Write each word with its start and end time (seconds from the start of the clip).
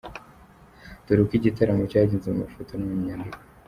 Dore 1.05 1.21
uko 1.23 1.33
igitaramo 1.39 1.83
cyagenze 1.91 2.27
mu 2.29 2.39
mafoto 2.43 2.71
no 2.75 2.85
mu 2.91 2.95
nyandiko. 3.05 3.39